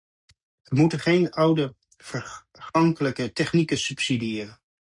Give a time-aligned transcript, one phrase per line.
[0.63, 4.59] We moeten geen oude vergankelijke technieken subsidiëren.